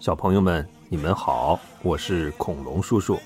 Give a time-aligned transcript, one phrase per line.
[0.00, 3.20] 小朋友们，你们好，我是恐龙叔叔。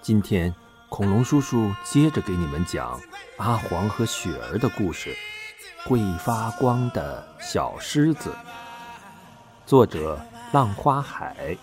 [0.00, 0.54] 今天，
[0.88, 3.00] 恐龙叔叔接着给你们讲
[3.38, 5.14] 阿黄和雪儿的故事，
[5.88, 8.30] 《会发光的小狮子》。
[9.66, 10.20] 作者：
[10.52, 11.56] 浪花海。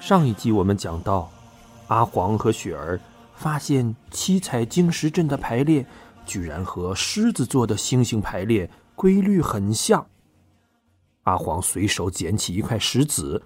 [0.00, 1.30] 上一集我们讲到，
[1.88, 2.98] 阿黄和雪儿
[3.34, 5.84] 发现七彩晶石阵的排列，
[6.26, 10.06] 居然和狮子座的星星排列规律很像。
[11.22, 13.42] 阿黄随手捡起一块石子，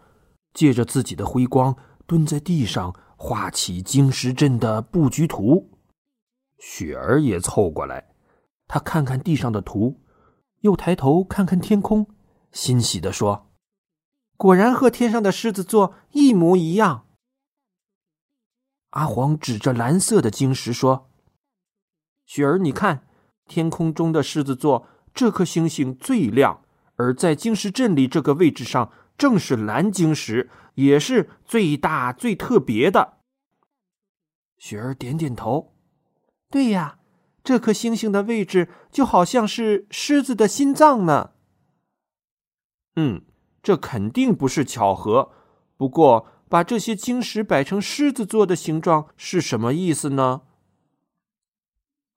[0.52, 1.76] 借着自己的辉光，
[2.06, 5.70] 蹲在地上画起晶石阵的布局图。
[6.58, 8.12] 雪儿也凑过来，
[8.66, 10.00] 她看看地上的图，
[10.60, 12.06] 又抬头看看天空，
[12.52, 13.50] 欣喜地说
[14.36, 17.06] ：“果然和天上的狮子座一模一样。”
[18.90, 21.09] 阿黄指着蓝色的晶石说
[22.32, 23.08] ：“雪儿，你看，
[23.48, 26.62] 天空中的狮子座这颗星星最亮。”
[26.94, 33.14] 而在晶石阵里这个位置上，正是蓝晶石，也是最大最特别的。
[34.58, 35.74] 雪儿点点头，
[36.48, 37.00] 对呀，
[37.42, 41.32] 这颗星星的位置就好像是狮子的心脏呢。
[42.94, 43.22] 嗯，
[43.60, 45.32] 这肯定不是巧合。
[45.76, 50.42] 不过，把这些晶石摆成狮子座的形状是什么意思呢？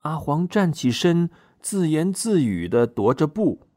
[0.04, 1.30] 阿黄站起身，
[1.62, 3.68] 自言自语的踱着步。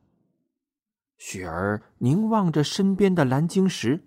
[1.17, 4.05] 雪儿凝望着身边的蓝晶石，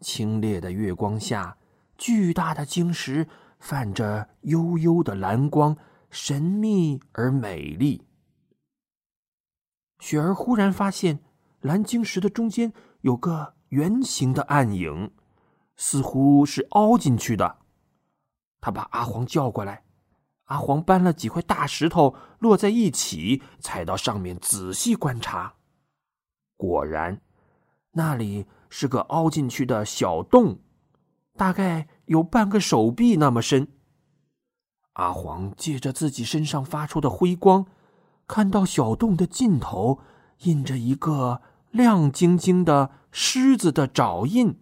[0.00, 1.58] 清冽的月光下，
[1.96, 3.28] 巨大的晶石
[3.60, 5.76] 泛着幽幽的蓝光，
[6.10, 8.02] 神秘而美丽。
[10.00, 11.20] 雪儿忽然发现，
[11.60, 15.12] 蓝晶石的中间有个圆形的暗影，
[15.76, 17.58] 似乎是凹进去的。
[18.60, 19.84] 他把阿黄叫过来，
[20.46, 25.54] 阿黄搬了几块大石头摞在一起，踩到上面仔细观察。
[26.56, 27.20] 果然，
[27.92, 30.60] 那里是个凹进去的小洞，
[31.36, 33.68] 大概有半个手臂那么深。
[34.94, 37.66] 阿黄借着自己身上发出的辉光，
[38.26, 40.00] 看到小洞的尽头
[40.44, 44.58] 印着一个亮晶晶的狮子的爪印。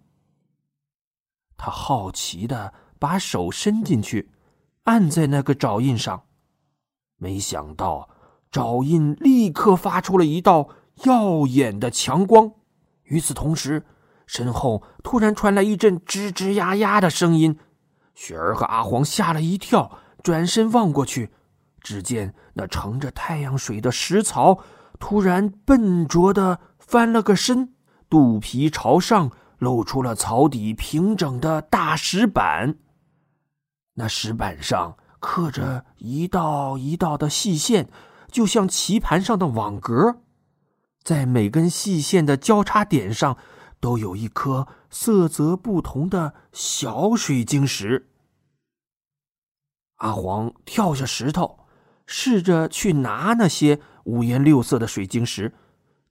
[1.57, 4.33] 他好奇的把手伸进去，
[4.85, 6.25] 按在那个爪印上，
[7.17, 8.09] 没想到
[8.51, 10.69] 爪印立刻发出了一道。
[11.03, 12.53] 耀眼的强光。
[13.03, 13.85] 与此同时，
[14.29, 17.59] 身后突然传来一阵吱吱呀呀的声音。
[18.15, 21.33] 雪儿和阿黄吓了一跳，转身望过去，
[21.81, 24.61] 只见那盛着太阳水的石槽
[25.01, 27.75] 突然笨拙的翻了个身，
[28.09, 32.77] 肚皮朝上，露出了槽底平整的大石板。
[33.95, 37.89] 那石板上刻着一道一道的细线，
[38.29, 40.21] 就像棋盘上的网格。
[41.03, 43.37] 在每根细线的交叉点上，
[43.79, 48.09] 都有一颗色泽不同的小水晶石。
[49.97, 51.67] 阿黄跳下石头，
[52.07, 55.55] 试着去拿那些五颜六色的水晶石，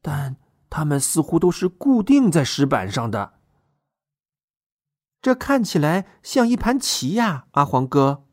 [0.01, 0.38] 但
[0.69, 3.33] 它们似乎都是固定在石板上的。
[5.23, 8.28] 这看起来像一盘棋呀，阿黄哥。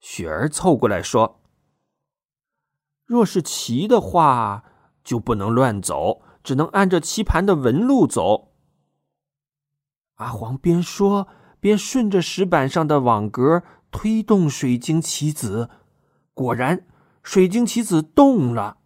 [0.00, 1.40] 雪儿凑过来说
[3.06, 4.64] ：“若是棋的话。”
[5.02, 8.52] 就不能乱走，只能按着棋盘的纹路走。
[10.16, 11.26] 阿黄边说
[11.58, 15.70] 边顺着石板上的网格推动水晶棋子，
[16.34, 16.86] 果然，
[17.22, 18.76] 水晶棋子动了。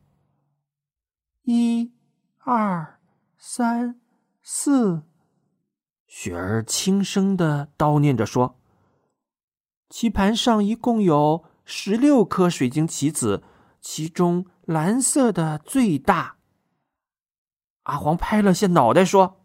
[1.43, 1.93] 一、
[2.39, 3.01] 二、
[3.37, 4.01] 三、
[4.41, 5.03] 四，
[6.17, 8.61] 雪儿轻声的叨念着说
[9.91, 13.43] ：“棋盘上一共有十六颗水晶棋子，
[13.81, 16.37] 其中。”蓝色的最大。
[17.83, 19.41] 阿黄拍了下脑袋说：“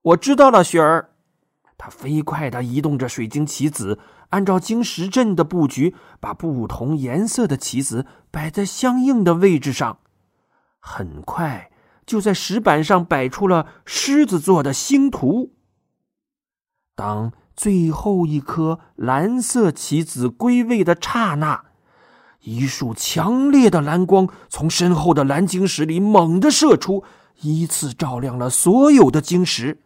[0.00, 1.16] 我知道了，雪儿。”
[1.76, 9.98] 他飞快的移动着水晶棋子，按照晶石阵的布局，把不同颜色的棋子摆在相应的位置上。
[10.78, 11.72] 很快，
[12.06, 15.55] 就在石板上摆出了狮子座的星图。
[16.96, 21.66] 当最后一颗蓝色棋子归位的刹那。
[22.40, 27.04] 一束强烈的蓝光从身后的蓝晶石里猛地射出，
[27.42, 29.82] 依次照亮了所有的晶石。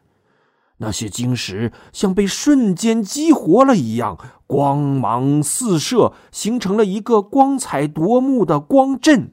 [0.77, 4.17] 那些晶石像被瞬间激活了一样，
[4.47, 9.33] 光芒四射，形成了一个光彩夺目的光阵。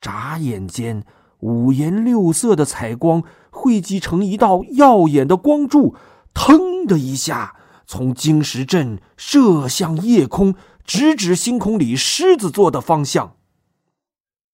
[0.00, 1.04] 眨眼间，
[1.40, 5.94] 五颜六色的彩光汇集成一道耀眼的光柱，
[6.36, 7.56] 腾的一下
[7.86, 10.54] 从晶石阵射向夜空。
[10.84, 13.34] 直指星空里狮子座的方向，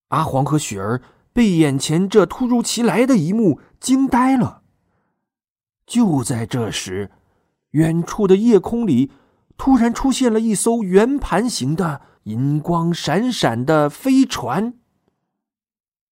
[0.09, 4.63] 阿黄和雪儿被眼前这突如其来的一幕惊呆了。
[5.87, 7.11] 就在这时，
[7.73, 9.13] 远处的夜空里
[9.59, 14.73] 突然出现了一艘圆盘形的、银光闪闪的飞船。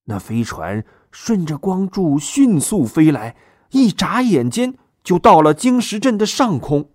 [0.05, 3.35] 那飞船顺着光柱迅速飞来，
[3.71, 6.91] 一眨眼间就到了晶石镇的上空。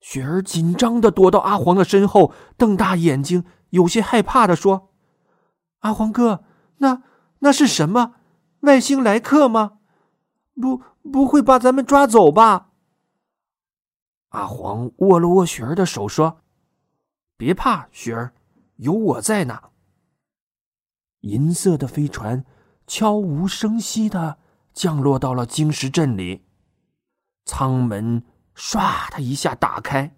[0.00, 4.90] 雪儿紧张的躲到阿黄的身后，瞪大眼睛，有些害怕的说
[5.80, 6.44] ：“阿黄哥，
[6.78, 7.02] 那
[7.38, 8.14] 那是什么？
[8.60, 9.78] 外星来客吗？
[10.60, 12.70] 不，不会把咱们抓走吧？”
[14.30, 16.40] 阿黄握了握雪儿的手，说
[17.36, 18.34] ：“别怕，雪儿，
[18.76, 19.60] 有我在呢。”
[21.22, 22.44] 银色的飞船
[22.88, 24.38] 悄无声息的
[24.72, 26.44] 降落到了晶石镇里，
[27.44, 28.24] 舱门。
[28.54, 30.14] 唰的一下打开，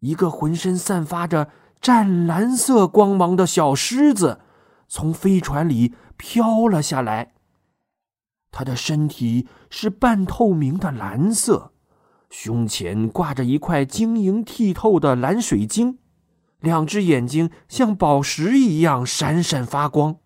[0.00, 4.40] 一个浑身散发着湛蓝色光芒的小狮子
[4.88, 7.34] 从飞船里飘了下来。
[8.50, 11.72] 它的身体是半透明的蓝色，
[12.30, 15.98] 胸前挂着一块晶莹剔透的蓝水晶，
[16.60, 20.16] 两只眼睛像宝石一样闪闪发光。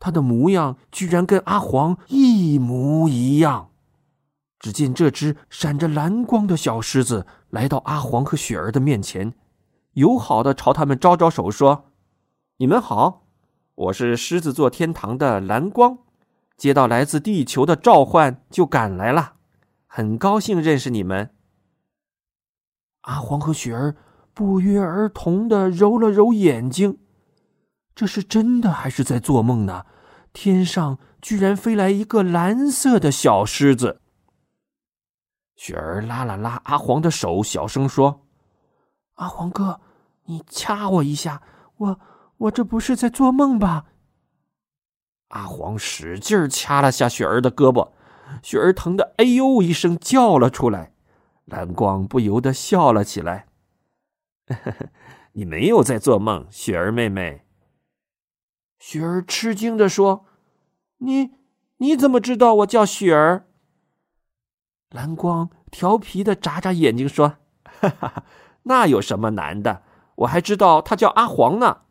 [0.00, 3.70] 它的模样居然跟阿黄一模一样。
[4.58, 9.34] 只见这只闪着蓝光的小狮子来到阿黄和雪儿的面前，
[9.92, 11.92] 友好的朝他们招招手，说
[12.58, 13.26] ：“你们好，
[13.74, 15.98] 我是狮子座天堂的蓝光，
[16.56, 19.34] 接到来自地球的召唤就赶来了，
[19.86, 21.30] 很高兴认识你们。”
[23.02, 23.96] 阿黄和雪儿
[24.34, 26.98] 不约而同的揉了揉眼睛，
[27.94, 29.86] 这是真的还是在做梦呢？
[30.32, 34.00] 天上居然飞来一个蓝色的小狮子。
[35.58, 38.24] 雪儿拉了拉阿黄的手，小声说
[39.14, 39.80] ：“阿黄哥，
[40.26, 41.42] 你掐我一下，
[41.78, 42.00] 我
[42.36, 43.86] 我这不是在做梦吧？”
[45.30, 47.90] 阿黄使劲掐了下雪儿的胳膊，
[48.40, 50.92] 雪儿疼得“哎呦”一声叫了出来。
[51.44, 53.48] 蓝光不由得笑了起来
[55.34, 57.44] ：“你没有在做梦，雪儿妹妹。”
[58.78, 60.24] 雪儿吃惊的说
[60.98, 61.32] ：“你
[61.78, 63.46] 你怎么知道我叫雪儿？”
[64.90, 67.36] 蓝光调皮的眨眨眼睛说
[67.80, 68.24] ：“哈哈，
[68.62, 69.82] 那有什么难的？
[70.16, 71.82] 我还知道他叫阿黄呢。”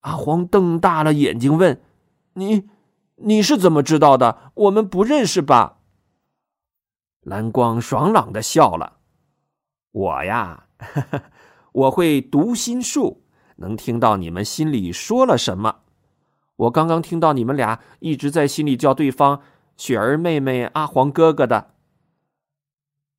[0.00, 1.80] 阿黄瞪大了眼睛问
[2.34, 2.68] ：“你
[3.16, 4.52] 你是怎么知道的？
[4.54, 5.78] 我们不认识吧？”
[7.24, 8.98] 蓝光爽朗的笑了
[9.92, 10.66] ：“我呀，
[11.72, 13.24] 我会读心术，
[13.56, 15.76] 能听到你们心里说了什么。
[16.56, 19.40] 我刚刚听到你们俩一直在心里叫对方。”
[19.76, 21.74] 雪儿妹妹，阿黄哥哥的。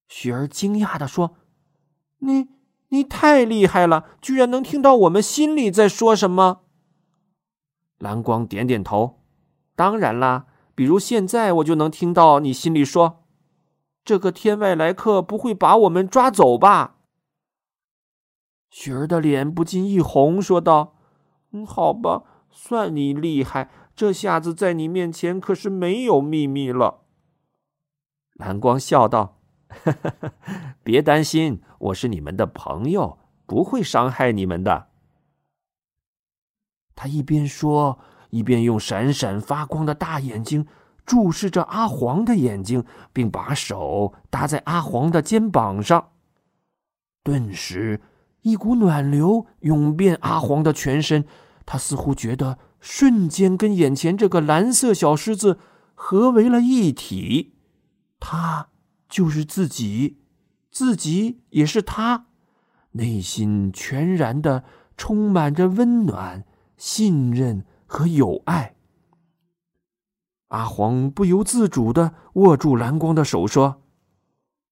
[0.08, 1.36] 雪儿惊讶的说
[2.20, 2.48] ：“你
[2.90, 6.62] 你太厉害了，居然能听到我们心里在说什么。”
[8.00, 9.22] 蓝光点点头
[9.76, 13.24] ：“当然啦，比如现在我就能听到你心里说
[14.04, 16.96] ：‘这个天外来客不会把我们抓走吧？’”
[18.72, 20.96] 雪儿的脸不禁一红，说道
[21.52, 27.00] ：“嗯，好吧，算你厉害。”这下子在你面前可是没有秘密了。
[28.34, 29.40] 蓝光笑道
[30.86, 33.18] ：“别担心，我是你们的朋友，
[33.48, 34.90] 不会伤害你们的。”
[36.94, 37.98] 他一边说，
[38.30, 40.68] 一边用闪闪发光的大眼睛
[41.04, 46.12] 注视着阿黄的眼睛，并把手搭在阿黄的肩膀上。
[47.24, 48.00] 顿时，
[48.42, 51.26] 一股暖流涌遍阿黄的全身，
[51.66, 52.60] 他似乎觉得。
[52.80, 55.60] 瞬间跟眼前这个蓝色小狮子
[55.96, 57.56] 合为了一体，
[58.20, 58.70] 他
[59.10, 60.20] 就是自己，
[60.70, 62.28] 自己也是他，
[62.92, 64.64] 内心全然的
[64.96, 66.46] 充满着温暖、
[66.78, 68.76] 信任和友爱。
[70.50, 73.82] 阿黄不由自主的握住蓝光的手，说：“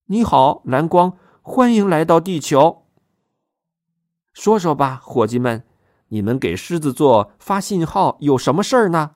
[0.07, 2.85] 你好，蓝光，欢迎来到地球。
[4.31, 5.65] 说说吧，伙计们。”
[6.09, 9.12] 你们给狮子座发信号有什么事儿呢？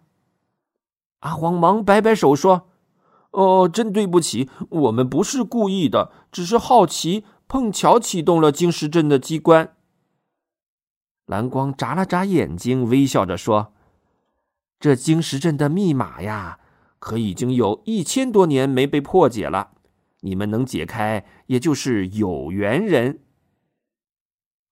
[1.19, 2.69] 阿黄忙摆摆手说
[3.31, 9.75] ：“哦，真对不起，我们不是故意的，只是好奇，碰巧启动了晶石阵的机关。”
[11.27, 13.73] 蓝光眨了眨眼睛，微笑着说
[14.79, 16.59] ：“这晶石阵的密码呀，
[16.97, 19.71] 可已经有一千多年没被破解了。
[20.21, 23.19] 你们能解开，也就是有缘人。”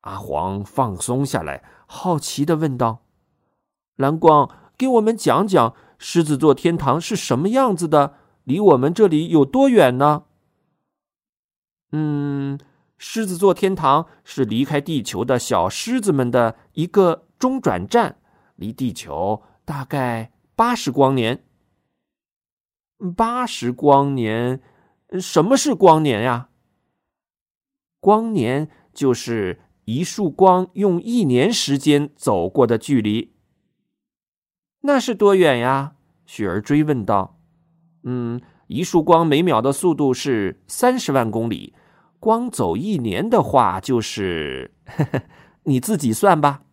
[0.01, 1.63] 阿黄放松下来。
[1.85, 3.03] 好奇的问道
[3.95, 8.15] ：“蓝光，给我们讲讲狮子座天堂是什么样子的？
[8.43, 10.23] 离我们这里有多远呢
[11.91, 12.59] ？”“嗯，
[12.97, 18.17] 狮子座天堂是离开地球的小狮子们的一个中转站，
[18.55, 21.43] 离地球大概八十光年。
[23.15, 24.59] 八十光年，
[25.19, 26.49] 什么是光年呀？
[27.99, 33.32] 光年就是一束光用一年时间走过的距离。
[34.82, 35.94] 那是多远呀？
[36.25, 37.39] 雪儿追问道。
[38.03, 41.74] 嗯，一束光每秒的速度是三十万公里，
[42.20, 44.74] 光走一年的话就是，
[45.63, 46.63] 你自己算吧。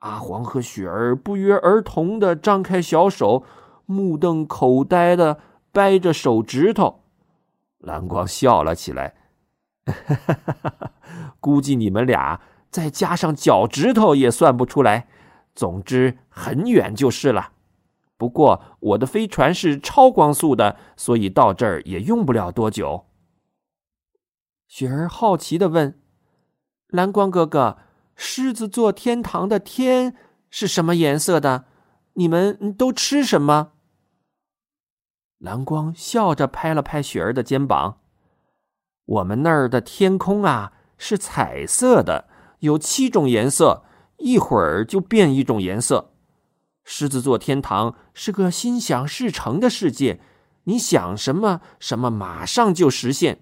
[0.00, 3.44] 阿黄和雪儿不约而同的张开小手。
[3.86, 5.38] 目瞪口呆的
[5.70, 7.02] 掰着手指头，
[7.78, 9.14] 蓝光笑了起来。
[9.86, 10.92] 哈哈哈哈哈
[11.40, 15.08] 估计你们俩再加上脚趾头也算不出来。
[15.54, 17.52] 总之很远就是了。
[18.16, 23.06] 不过我的飞船是超光速的，所以到这儿也用不了多久。
[24.66, 26.00] 雪儿好奇的问
[26.88, 27.78] ：“蓝光哥哥，
[28.16, 30.16] 狮子座天堂的天
[30.50, 31.66] 是什么颜色的？
[32.14, 33.72] 你们都吃什么？”
[35.38, 38.00] 蓝光笑着拍了拍雪儿的肩膀
[39.04, 42.28] ：“我们那儿的天空啊，是彩色的，
[42.60, 43.84] 有七种颜色，
[44.18, 46.12] 一会儿就变一种颜色。
[46.84, 50.20] 狮子座天堂是个心想事成的世界，
[50.64, 53.40] 你想什么，什么马上就实现。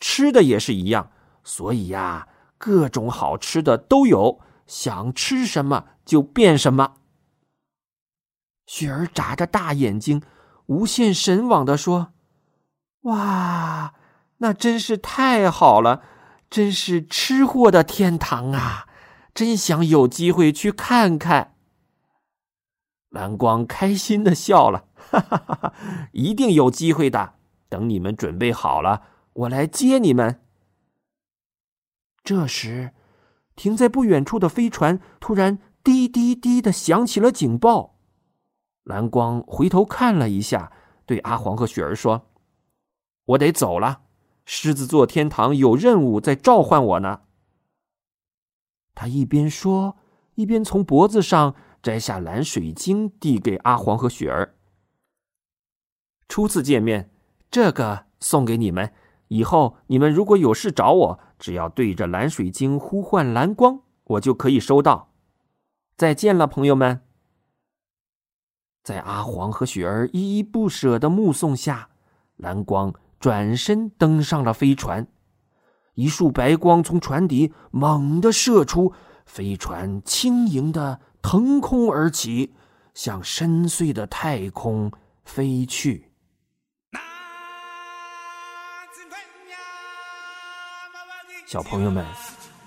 [0.00, 1.10] 吃的也是一样，
[1.42, 6.94] 所以呀，各种好吃的都有，想吃什么就变什么。”
[8.66, 10.22] 雪儿眨着大眼睛。
[10.66, 12.12] 无限神往的说
[13.04, 13.94] ：“哇，
[14.38, 16.02] 那真是太好了，
[16.48, 18.86] 真是吃货的天堂啊！
[19.34, 21.54] 真想有机会去看看。”
[23.10, 25.74] 蓝光开心的笑了：“哈哈哈哈，
[26.12, 27.34] 一定有机会的。
[27.68, 29.02] 等你们准备好了，
[29.32, 30.40] 我来接你们。”
[32.24, 32.92] 这时，
[33.56, 37.96] 停在不远处的飞船突然滴滴滴的响起了警报。
[38.84, 40.72] 蓝光回头看了一下，
[41.06, 42.30] 对阿黄和雪儿说
[43.24, 44.02] ：“我得走了，
[44.50, 47.20] 狮子座天堂有任务在召唤我呢。”
[48.96, 49.98] 他一边说，
[50.36, 54.54] 一边从脖子上摘下蓝水晶，递给阿黄和雪儿。
[56.30, 57.10] 初次见面，
[57.50, 58.94] 这个送给你们。
[59.28, 65.12] 以后你们如果有事找我，只要对着蓝水晶呼唤蓝光，我就可以收到。
[65.94, 67.02] 再见了，朋友们。
[68.82, 71.90] 在阿黄和雪儿依依不舍的目送下，
[72.36, 75.06] 蓝光转身登上了飞船。
[75.94, 78.92] 一束白光从船底猛地射出，
[79.26, 82.54] 飞船轻盈的腾空而起，
[82.94, 84.92] 向深邃的太空
[85.24, 86.12] 飞去。
[91.46, 92.04] 小朋友们，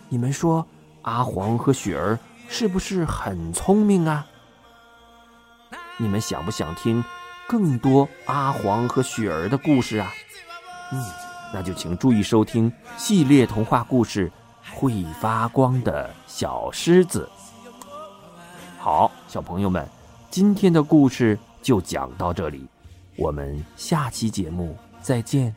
[0.09, 0.67] 你们说
[1.03, 4.25] 阿黄和雪儿是不是很聪明啊？
[5.97, 7.03] 你们想不想听
[7.51, 10.09] 更多阿黄和雪儿的故事啊？
[10.93, 11.03] 嗯，
[11.53, 14.31] 那就请注意收听系列童话故事
[14.73, 17.29] 《会发光的小狮子》。
[18.79, 19.85] 好，小朋友们，
[20.29, 22.65] 今天的故事就讲到这里，
[23.17, 25.53] 我们下期节目再见。